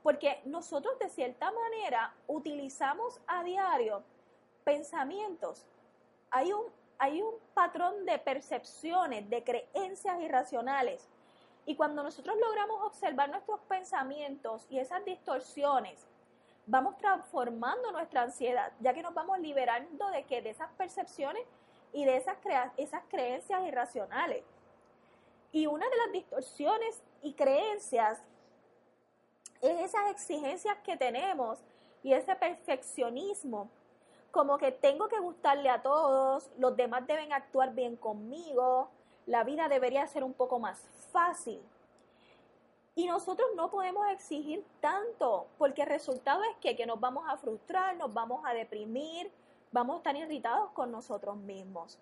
porque 0.02 0.40
nosotros 0.44 0.98
de 0.98 1.08
cierta 1.08 1.50
manera 1.50 2.14
utilizamos 2.26 3.20
a 3.26 3.42
diario 3.42 4.02
pensamientos. 4.64 5.66
Hay 6.30 6.52
un, 6.52 6.64
hay 6.98 7.22
un 7.22 7.34
patrón 7.54 8.04
de 8.04 8.18
percepciones, 8.18 9.28
de 9.28 9.42
creencias 9.42 10.20
irracionales. 10.20 11.08
Y 11.66 11.74
cuando 11.74 12.02
nosotros 12.02 12.36
logramos 12.38 12.82
observar 12.82 13.28
nuestros 13.30 13.60
pensamientos 13.60 14.66
y 14.70 14.78
esas 14.78 15.04
distorsiones, 15.04 16.06
vamos 16.68 16.98
transformando 16.98 17.90
nuestra 17.92 18.22
ansiedad, 18.22 18.72
ya 18.80 18.92
que 18.92 19.02
nos 19.02 19.14
vamos 19.14 19.38
liberando 19.40 20.10
de 20.10 20.24
que 20.24 20.42
de 20.42 20.50
esas 20.50 20.70
percepciones 20.72 21.42
y 21.92 22.04
de 22.04 22.16
esas, 22.16 22.36
esas 22.76 23.02
creencias 23.08 23.66
irracionales. 23.66 24.44
Y 25.50 25.66
una 25.66 25.88
de 25.88 25.96
las 25.96 26.12
distorsiones 26.12 27.02
y 27.22 27.32
creencias 27.32 28.22
es 29.62 29.80
esas 29.80 30.10
exigencias 30.10 30.76
que 30.84 30.96
tenemos 30.96 31.58
y 32.02 32.12
ese 32.12 32.36
perfeccionismo, 32.36 33.70
como 34.30 34.58
que 34.58 34.70
tengo 34.70 35.08
que 35.08 35.18
gustarle 35.18 35.70
a 35.70 35.80
todos, 35.80 36.50
los 36.58 36.76
demás 36.76 37.06
deben 37.06 37.32
actuar 37.32 37.74
bien 37.74 37.96
conmigo, 37.96 38.90
la 39.24 39.42
vida 39.42 39.68
debería 39.68 40.06
ser 40.06 40.22
un 40.22 40.34
poco 40.34 40.58
más 40.58 40.78
fácil. 41.12 41.62
Y 42.98 43.06
nosotros 43.06 43.48
no 43.54 43.70
podemos 43.70 44.08
exigir 44.08 44.66
tanto, 44.80 45.46
porque 45.56 45.82
el 45.82 45.88
resultado 45.88 46.42
es 46.42 46.56
que, 46.56 46.84
nos 46.84 46.98
vamos 46.98 47.24
a 47.28 47.36
frustrar, 47.36 47.94
nos 47.94 48.12
vamos 48.12 48.42
a 48.44 48.52
deprimir, 48.52 49.30
vamos 49.70 49.94
a 49.94 49.98
estar 49.98 50.16
irritados 50.16 50.72
con 50.72 50.90
nosotros 50.90 51.36
mismos. 51.36 51.96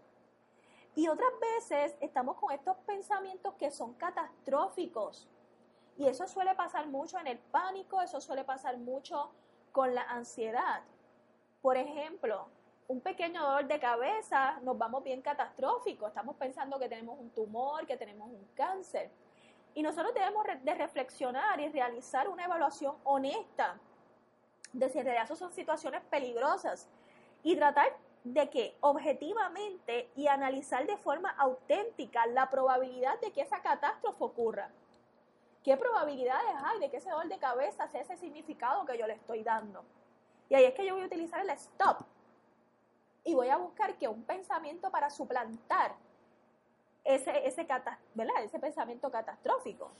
Y 0.95 1.09
otras 1.09 1.29
veces 1.39 1.99
estamos 2.01 2.39
con 2.39 2.51
estos 2.51 2.79
pensamientos 2.87 3.53
que 3.57 3.71
son 3.71 3.93
catastróficos. 3.93 5.29
Y 5.99 6.07
eso 6.07 6.27
suele 6.27 6.55
pasar 6.55 6.87
mucho 6.87 7.19
en 7.19 7.27
el 7.27 7.39
pánico, 7.41 8.01
eso 8.01 8.19
suele 8.19 8.45
pasar 8.45 8.79
mucho 8.79 9.33
con 9.73 9.95
la 9.95 10.05
ansiedad. 10.05 10.81
Por 11.61 11.77
ejemplo, 11.77 12.47
un 12.89 13.03
pequeño 13.03 13.43
dolor 13.43 13.67
de 13.67 13.79
cabeza, 13.79 14.61
nos 14.63 14.79
vamos 14.79 15.05
bien 15.05 15.21
catastróficos, 15.21 16.09
estamos 16.09 16.37
pensando 16.37 16.79
que 16.79 16.89
tenemos 16.89 17.21
un 17.21 17.29
tumor, 17.29 17.87
que 17.87 17.99
tenemos 17.99 18.31
un 18.31 18.49
cáncer. 18.55 19.11
Y 19.77 19.83
nosotros 19.83 20.15
debemos 20.15 20.47
de 20.63 20.75
reflexionar 20.75 21.61
y 21.61 21.69
realizar 21.69 22.31
una 22.31 22.47
evaluación 22.47 22.97
honesta 23.05 23.79
de 24.73 24.89
si 24.89 24.99
en 24.99 25.05
realidad 25.05 25.37
son 25.37 25.53
situaciones 25.53 26.01
peligrosas 26.09 26.89
y 27.43 27.57
tratar 27.57 27.95
de 28.25 28.49
que 28.49 28.75
objetivamente 28.81 30.09
y 30.17 30.29
analizar 30.29 30.87
de 30.87 30.97
forma 30.97 31.29
auténtica 31.33 32.27
la 32.27 32.49
probabilidad 32.49 33.21
de 33.21 33.31
que 33.33 33.43
esa 33.43 33.61
catástrofe 33.61 34.25
ocurra. 34.25 34.71
¿Qué 35.63 35.77
probabilidades 35.77 36.57
hay 36.65 36.81
de 36.81 36.91
que 36.91 36.97
ese 36.97 37.11
dolor 37.11 37.29
de 37.29 37.39
cabeza 37.39 37.87
sea 37.87 38.01
ese 38.01 38.17
significado 38.17 38.87
que 38.87 38.97
yo 38.97 39.07
le 39.07 39.13
estoy 39.13 39.43
dando? 39.43 39.85
Y 40.49 40.55
ahí 40.55 40.65
es 40.65 40.73
que 40.73 40.87
yo 40.87 40.95
voy 40.95 41.03
a 41.03 41.07
utilizar 41.07 41.43
el 41.43 41.51
stop. 41.51 41.99
Y 43.25 43.35
voy 43.35 43.51
a 43.51 43.59
buscar 43.59 43.95
que 43.99 44.09
un 44.09 44.23
pensamiento 44.23 44.91
para 44.91 45.11
suplantar 45.11 45.95
ese, 47.07 47.47
ese, 47.47 48.59
pensamiento 48.59 49.11
catastrófico. 49.11 49.91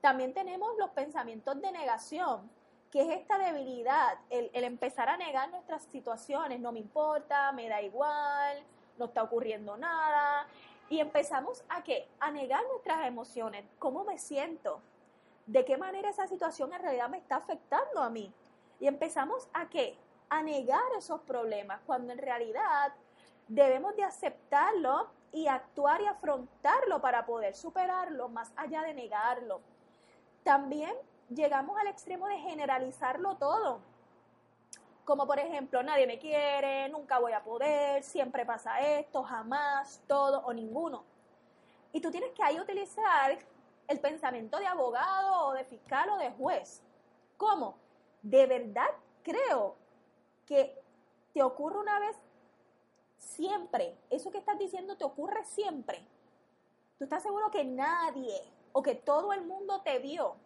También 0.00 0.32
tenemos 0.32 0.76
los 0.78 0.90
pensamientos 0.90 1.60
de 1.60 1.72
negación, 1.72 2.48
que 2.90 3.00
es 3.02 3.20
esta 3.20 3.38
debilidad, 3.38 4.18
el, 4.30 4.50
el, 4.52 4.64
empezar 4.64 5.08
a 5.08 5.16
negar 5.16 5.50
nuestras 5.50 5.82
situaciones, 5.84 6.60
no 6.60 6.72
me 6.72 6.78
importa, 6.78 7.50
me 7.52 7.68
da 7.68 7.82
igual, 7.82 8.62
no 8.96 9.06
está 9.06 9.22
ocurriendo 9.22 9.76
nada. 9.76 10.46
Y 10.88 11.00
empezamos 11.00 11.64
a 11.68 11.82
qué? 11.82 12.08
A 12.20 12.30
negar 12.30 12.62
nuestras 12.70 13.06
emociones, 13.06 13.64
cómo 13.78 14.04
me 14.04 14.18
siento, 14.18 14.80
de 15.46 15.64
qué 15.64 15.76
manera 15.76 16.10
esa 16.10 16.28
situación 16.28 16.72
en 16.72 16.82
realidad 16.82 17.08
me 17.08 17.18
está 17.18 17.36
afectando 17.36 18.00
a 18.02 18.10
mí. 18.10 18.32
Y 18.78 18.86
empezamos 18.86 19.48
a 19.52 19.68
qué? 19.68 19.96
A 20.28 20.42
negar 20.42 20.84
esos 20.96 21.20
problemas, 21.22 21.80
cuando 21.86 22.12
en 22.12 22.18
realidad 22.18 22.92
debemos 23.48 23.96
de 23.96 24.04
aceptarlo 24.04 25.08
y 25.32 25.48
actuar 25.48 26.00
y 26.00 26.06
afrontarlo 26.06 27.00
para 27.00 27.26
poder 27.26 27.54
superarlo, 27.54 28.28
más 28.28 28.52
allá 28.56 28.82
de 28.82 28.94
negarlo. 28.94 29.60
También 30.42 30.94
llegamos 31.28 31.78
al 31.78 31.88
extremo 31.88 32.26
de 32.28 32.38
generalizarlo 32.38 33.36
todo. 33.36 33.80
Como 35.04 35.26
por 35.26 35.38
ejemplo, 35.38 35.82
nadie 35.82 36.06
me 36.06 36.18
quiere, 36.18 36.88
nunca 36.88 37.18
voy 37.18 37.32
a 37.32 37.44
poder, 37.44 38.02
siempre 38.02 38.44
pasa 38.44 38.80
esto, 38.80 39.22
jamás, 39.22 40.02
todo 40.06 40.40
o 40.40 40.52
ninguno. 40.52 41.04
Y 41.92 42.00
tú 42.00 42.10
tienes 42.10 42.32
que 42.32 42.42
ahí 42.42 42.58
utilizar 42.58 43.38
el 43.88 44.00
pensamiento 44.00 44.58
de 44.58 44.66
abogado 44.66 45.46
o 45.46 45.52
de 45.52 45.64
fiscal 45.64 46.10
o 46.10 46.18
de 46.18 46.30
juez. 46.32 46.82
¿Cómo? 47.36 47.76
¿De 48.22 48.46
verdad 48.46 48.88
creo 49.22 49.76
que 50.46 50.80
te 51.32 51.42
ocurre 51.42 51.78
una 51.78 51.98
vez 51.98 52.16
siempre? 53.26 53.96
Eso 54.10 54.30
que 54.30 54.38
estás 54.38 54.58
diciendo 54.58 54.96
te 54.96 55.04
ocurre 55.04 55.44
siempre. 55.44 56.06
¿Tú 56.98 57.04
estás 57.04 57.22
seguro 57.22 57.50
que 57.50 57.64
nadie 57.64 58.40
o 58.72 58.82
que 58.82 58.94
todo 58.94 59.32
el 59.32 59.42
mundo 59.42 59.82
te 59.82 59.98
vio? 59.98 60.36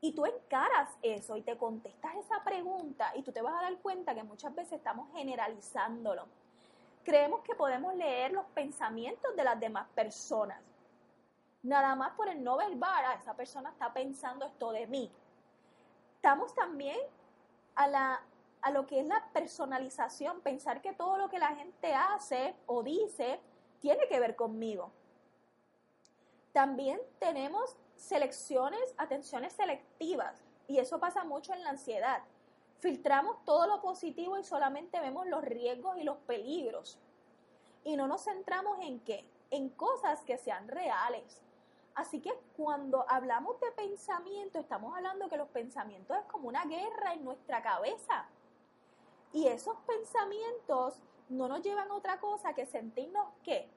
Y 0.00 0.12
tú 0.12 0.26
encaras 0.26 0.90
eso 1.02 1.36
y 1.36 1.42
te 1.42 1.56
contestas 1.56 2.14
esa 2.16 2.44
pregunta 2.44 3.12
y 3.16 3.22
tú 3.22 3.32
te 3.32 3.42
vas 3.42 3.54
a 3.58 3.62
dar 3.62 3.76
cuenta 3.78 4.14
que 4.14 4.22
muchas 4.22 4.54
veces 4.54 4.74
estamos 4.74 5.10
generalizándolo. 5.12 6.26
Creemos 7.02 7.40
que 7.40 7.54
podemos 7.54 7.94
leer 7.94 8.32
los 8.32 8.46
pensamientos 8.46 9.34
de 9.34 9.44
las 9.44 9.58
demás 9.58 9.88
personas 9.94 10.60
nada 11.66 11.96
más 11.96 12.12
por 12.12 12.28
el 12.28 12.42
no 12.42 12.56
verbal, 12.56 13.04
ah, 13.06 13.14
esa 13.20 13.34
persona 13.34 13.70
está 13.70 13.92
pensando 13.92 14.46
esto 14.46 14.72
de 14.72 14.86
mí. 14.86 15.10
Estamos 16.14 16.54
también 16.54 16.98
a, 17.74 17.88
la, 17.88 18.20
a 18.66 18.70
lo 18.72 18.84
que 18.84 18.98
es 18.98 19.06
la 19.06 19.22
personalización, 19.32 20.40
pensar 20.40 20.82
que 20.82 20.92
todo 20.92 21.18
lo 21.18 21.28
que 21.28 21.38
la 21.38 21.54
gente 21.54 21.94
hace 21.94 22.56
o 22.66 22.82
dice 22.82 23.38
tiene 23.78 24.08
que 24.08 24.18
ver 24.18 24.34
conmigo. 24.34 24.90
También 26.52 27.00
tenemos 27.20 27.76
selecciones, 27.94 28.92
atenciones 28.98 29.52
selectivas, 29.52 30.42
y 30.66 30.78
eso 30.78 30.98
pasa 30.98 31.22
mucho 31.22 31.54
en 31.54 31.62
la 31.62 31.70
ansiedad. 31.70 32.24
Filtramos 32.80 33.36
todo 33.44 33.68
lo 33.68 33.80
positivo 33.80 34.36
y 34.36 34.42
solamente 34.42 34.98
vemos 34.98 35.28
los 35.28 35.44
riesgos 35.44 35.96
y 35.98 36.02
los 36.02 36.16
peligros. 36.16 36.98
Y 37.84 37.96
no 37.96 38.08
nos 38.08 38.24
centramos 38.24 38.80
en 38.80 38.98
qué? 38.98 39.24
En 39.52 39.68
cosas 39.68 40.24
que 40.24 40.38
sean 40.38 40.66
reales. 40.66 41.40
Así 41.94 42.20
que 42.20 42.36
cuando 42.56 43.06
hablamos 43.08 43.60
de 43.60 43.70
pensamiento, 43.70 44.58
estamos 44.58 44.96
hablando 44.96 45.28
que 45.28 45.36
los 45.36 45.50
pensamientos 45.50 46.16
es 46.18 46.24
como 46.24 46.48
una 46.48 46.64
guerra 46.64 47.14
en 47.14 47.24
nuestra 47.24 47.62
cabeza. 47.62 48.26
Y 49.32 49.46
esos 49.48 49.76
pensamientos 49.86 51.00
no 51.28 51.48
nos 51.48 51.62
llevan 51.62 51.90
a 51.90 51.94
otra 51.94 52.20
cosa 52.20 52.54
que 52.54 52.66
sentirnos 52.66 53.26
¿qué? 53.42 53.68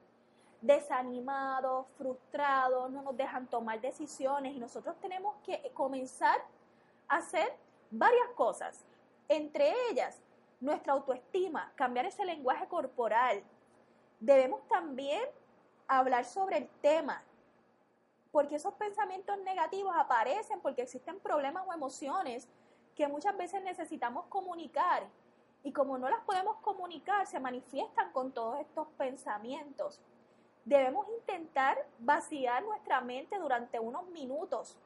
desanimados, 0.60 1.86
frustrados, 1.96 2.90
no 2.90 3.02
nos 3.02 3.16
dejan 3.16 3.46
tomar 3.46 3.80
decisiones 3.80 4.54
y 4.54 4.58
nosotros 4.58 4.96
tenemos 5.00 5.34
que 5.44 5.70
comenzar 5.74 6.38
a 7.08 7.16
hacer 7.16 7.56
varias 7.90 8.28
cosas. 8.34 8.84
Entre 9.28 9.72
ellas, 9.90 10.20
nuestra 10.60 10.92
autoestima, 10.92 11.72
cambiar 11.74 12.06
ese 12.06 12.24
lenguaje 12.24 12.66
corporal. 12.68 13.42
Debemos 14.20 14.66
también 14.68 15.22
hablar 15.88 16.24
sobre 16.24 16.58
el 16.58 16.68
tema, 16.82 17.22
porque 18.30 18.56
esos 18.56 18.74
pensamientos 18.74 19.38
negativos 19.38 19.94
aparecen 19.96 20.60
porque 20.60 20.82
existen 20.82 21.18
problemas 21.20 21.66
o 21.66 21.72
emociones 21.72 22.46
que 22.94 23.08
muchas 23.08 23.36
veces 23.36 23.62
necesitamos 23.62 24.26
comunicar 24.26 25.08
y 25.62 25.72
como 25.72 25.98
no 25.98 26.08
las 26.08 26.20
podemos 26.24 26.56
comunicar, 26.58 27.26
se 27.26 27.40
manifiestan 27.40 28.12
con 28.12 28.32
todos 28.32 28.60
estos 28.60 28.88
pensamientos. 28.96 30.00
Debemos 30.64 31.06
intentar 31.18 31.86
vaciar 31.98 32.62
nuestra 32.64 33.00
mente 33.00 33.38
durante 33.38 33.78
unos 33.78 34.06
minutos, 34.08 34.76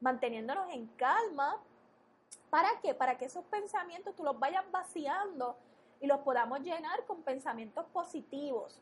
manteniéndonos 0.00 0.72
en 0.72 0.86
calma. 0.96 1.56
¿Para 2.50 2.68
qué? 2.80 2.94
Para 2.94 3.18
que 3.18 3.26
esos 3.26 3.44
pensamientos 3.46 4.14
tú 4.14 4.24
los 4.24 4.38
vayas 4.38 4.64
vaciando 4.70 5.56
y 6.00 6.06
los 6.06 6.20
podamos 6.20 6.60
llenar 6.60 7.04
con 7.06 7.22
pensamientos 7.22 7.84
positivos, 7.86 8.80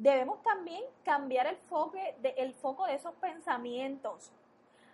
Debemos 0.00 0.42
también 0.42 0.82
cambiar 1.04 1.46
el 1.46 1.58
foco, 1.58 1.98
de, 2.22 2.30
el 2.38 2.54
foco 2.54 2.86
de 2.86 2.94
esos 2.94 3.12
pensamientos. 3.16 4.32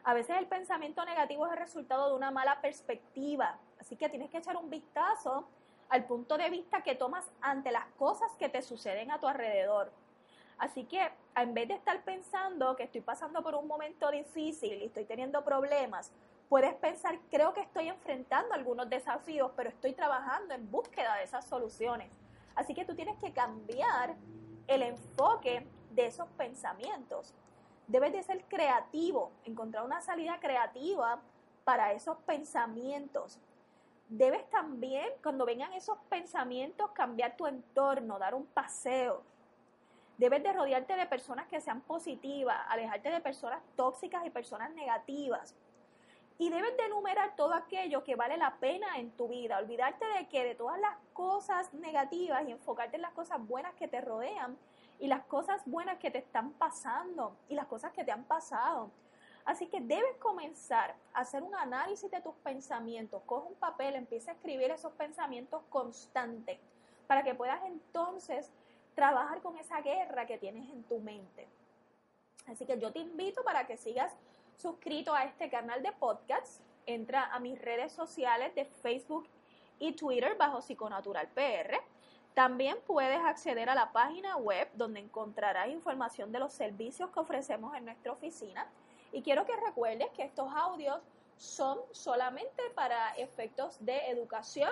A 0.03 0.14
veces 0.14 0.37
el 0.37 0.49
pensamiento 0.49 1.05
negativo 1.05 1.47
es 1.47 1.53
el 1.53 1.59
resultado 1.59 2.09
de 2.09 2.16
una 2.16 2.33
mala 2.33 2.61
perspectiva, 2.61 3.57
así 3.87 3.94
que 3.94 4.09
tienes 4.09 4.31
que 4.31 4.38
echar 4.38 4.57
un 4.57 4.68
vistazo 4.68 5.44
al 5.90 6.05
punto 6.07 6.37
de 6.37 6.51
vista 6.51 6.83
que 6.83 6.96
tomas 6.96 7.25
ante 7.40 7.70
las 7.70 7.87
cosas 7.96 8.33
que 8.37 8.49
te 8.49 8.61
suceden 8.61 9.12
a 9.12 9.20
tu 9.20 9.29
alrededor. 9.29 9.92
Así 10.59 10.83
que 10.87 11.09
en 11.37 11.55
vez 11.55 11.68
de 11.68 11.75
estar 11.75 12.03
pensando 12.03 12.75
que 12.75 12.83
estoy 12.83 13.01
pasando 13.01 13.44
por 13.44 13.55
un 13.55 13.68
momento 13.68 14.11
difícil 14.11 14.83
y 14.83 14.87
estoy 14.87 15.05
teniendo 15.05 15.44
problemas, 15.44 16.11
puedes 16.49 16.75
pensar, 16.75 17.16
creo 17.31 17.55
que 17.55 17.61
estoy 17.61 17.87
enfrentando 17.87 18.55
algunos 18.55 18.90
desafíos, 18.90 19.53
pero 19.55 19.68
estoy 19.68 19.92
trabajando 19.92 20.53
en 20.53 20.68
búsqueda 20.68 21.14
de 21.18 21.22
esas 21.22 21.46
soluciones. 21.46 22.11
Así 22.57 22.75
que 22.75 22.85
tú 22.85 22.96
tienes 22.96 23.16
que 23.18 23.33
cambiar 23.33 24.16
el 24.66 24.83
enfoque 24.83 25.64
de 25.92 26.07
esos 26.07 26.27
pensamientos. 26.31 27.35
Debes 27.87 28.12
de 28.12 28.25
ser 28.25 28.42
creativo, 28.46 29.31
encontrar 29.44 29.85
una 29.85 30.01
salida 30.01 30.40
creativa 30.40 31.20
para 31.62 31.92
esos 31.92 32.16
pensamientos. 32.18 33.38
Debes 34.09 34.49
también, 34.51 35.11
cuando 35.21 35.45
vengan 35.45 35.73
esos 35.73 35.99
pensamientos, 36.09 36.90
cambiar 36.92 37.37
tu 37.37 37.47
entorno, 37.47 38.19
dar 38.19 38.35
un 38.35 38.47
paseo. 38.47 39.23
Debes 40.16 40.42
de 40.45 40.53
rodearte 40.53 40.95
de 40.95 41.07
personas 41.07 41.49
que 41.49 41.61
sean 41.61 41.81
positivas, 41.81 42.57
alejarte 42.69 43.11
de 43.11 43.21
personas 43.21 43.62
tóxicas 43.75 44.25
y 44.25 44.31
personas 44.31 44.71
negativas. 44.71 45.57
Y 46.38 46.51
debes 46.51 46.77
de 46.77 46.85
enumerar 46.85 47.35
todo 47.35 47.55
aquello 47.55 48.05
que 48.05 48.14
vale 48.14 48.37
la 48.37 48.57
pena 48.59 48.99
en 48.99 49.11
tu 49.11 49.29
vida. 49.29 49.59
Olvidarte 49.59 50.05
de 50.07 50.29
que 50.29 50.45
de 50.45 50.55
todas 50.55 50.79
las 50.79 50.97
cosas 51.12 51.73
negativas 51.75 52.47
y 52.47 52.53
enfocarte 52.53 52.97
en 52.97 53.03
las 53.03 53.12
cosas 53.12 53.45
buenas 53.47 53.75
que 53.75 53.88
te 53.88 54.01
rodean 54.01 54.57
y 55.01 55.09
las 55.09 55.25
cosas 55.25 55.62
buenas 55.66 55.99
que 55.99 56.11
te 56.11 56.19
están 56.19 56.53
pasando 56.53 57.37
y 57.49 57.55
las 57.55 57.66
cosas 57.66 57.92
que 57.92 58.05
te 58.05 58.12
han 58.12 58.25
pasado. 58.25 58.90
Así 59.46 59.68
que 59.68 59.80
debes 59.80 60.16
comenzar 60.18 60.96
a 61.14 61.20
hacer 61.20 61.42
un 61.42 61.54
análisis 61.54 62.11
de 62.11 62.20
tus 62.20 62.35
pensamientos. 62.37 63.22
Coge 63.26 63.48
un 63.48 63.54
papel, 63.54 63.94
empieza 63.94 64.32
a 64.32 64.35
escribir 64.35 64.72
esos 64.72 64.92
pensamientos 64.94 65.62
constantes 65.70 66.59
para 67.06 67.22
que 67.22 67.35
puedas 67.35 67.64
entonces 67.64 68.50
trabajar 68.96 69.40
con 69.40 69.56
esa 69.56 69.80
guerra 69.80 70.26
que 70.26 70.37
tienes 70.37 70.68
en 70.68 70.82
tu 70.82 70.98
mente. 70.98 71.46
Así 72.46 72.66
que 72.66 72.78
yo 72.78 72.92
te 72.92 72.98
invito 72.98 73.44
para 73.44 73.66
que 73.66 73.76
sigas 73.76 74.12
suscrito 74.56 75.14
a 75.14 75.24
este 75.24 75.48
canal 75.48 75.82
de 75.82 75.92
podcast, 75.92 76.61
entra 76.87 77.24
a 77.26 77.38
mis 77.38 77.61
redes 77.61 77.92
sociales 77.92 78.54
de 78.54 78.64
Facebook 78.64 79.28
y 79.78 79.92
Twitter 79.92 80.37
bajo 80.37 80.61
Psiconatural 80.61 81.28
PR. 81.28 81.76
También 82.35 82.78
puedes 82.87 83.20
acceder 83.20 83.70
a 83.70 83.74
la 83.74 83.92
página 83.92 84.37
web 84.37 84.68
donde 84.74 85.00
encontrarás 85.00 85.68
información 85.68 86.32
de 86.32 86.40
los 86.40 86.52
servicios 86.52 87.11
que 87.11 87.20
ofrecemos 87.20 87.76
en 87.76 87.85
nuestra 87.85 88.12
oficina. 88.12 88.66
Y 89.16 89.22
quiero 89.22 89.46
que 89.46 89.57
recuerdes 89.57 90.11
que 90.11 90.24
estos 90.24 90.52
audios 90.55 91.00
son 91.38 91.81
solamente 91.90 92.62
para 92.74 93.16
efectos 93.16 93.83
de 93.83 94.11
educación 94.11 94.70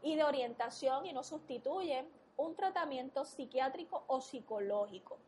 y 0.00 0.14
de 0.14 0.22
orientación 0.22 1.04
y 1.06 1.12
no 1.12 1.24
sustituyen 1.24 2.08
un 2.36 2.54
tratamiento 2.54 3.24
psiquiátrico 3.24 4.04
o 4.06 4.20
psicológico. 4.20 5.18